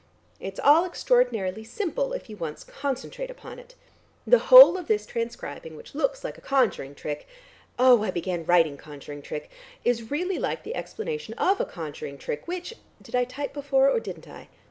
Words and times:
It's 0.39 0.59
all 0.59 0.83
extraordinarily 0.83 1.63
simple 1.63 2.11
if 2.13 2.27
you 2.27 2.35
once 2.35 2.63
concentrate 2.63 3.29
upon 3.29 3.59
it. 3.59 3.75
The 4.25 4.39
whole 4.49 4.75
of 4.75 4.87
this 4.87 5.05
transcribing 5.05 5.75
which 5.75 5.93
looks 5.93 6.23
like 6.23 6.39
a 6.39 6.41
conjuring 6.41 6.95
trick 6.95 7.27
oh, 7.77 8.01
I 8.01 8.09
began 8.09 8.43
writing 8.43 8.77
'conjuring 8.77 9.21
trick' 9.21 9.51
is 9.85 10.09
really 10.09 10.39
like 10.39 10.63
the 10.63 10.73
explanation 10.73 11.35
of 11.35 11.61
a 11.61 11.65
conjuring 11.65 12.17
trick, 12.17 12.47
which 12.47 12.73
did 12.99 13.15
I 13.15 13.25
type 13.25 13.53
'before,' 13.53 13.91
or 13.91 13.99
didn't 13.99 14.27
I? 14.27 14.47